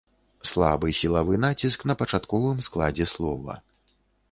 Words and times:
Слабы 0.51 0.87
сілавы 0.99 1.35
націск 1.43 1.79
на 1.91 1.97
пачатковым 2.01 2.65
складзе 2.71 3.05
слова. 3.15 3.61